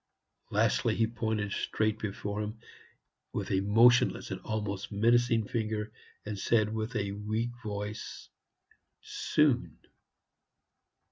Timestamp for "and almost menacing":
4.31-5.47